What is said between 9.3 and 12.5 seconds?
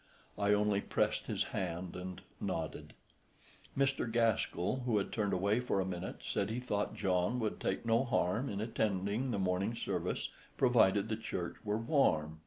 morning service provided the church were warm.